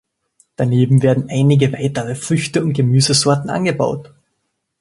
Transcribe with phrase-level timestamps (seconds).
[0.55, 4.11] Daneben werden einige weitere Früchte und Gemüsesorten angebaut.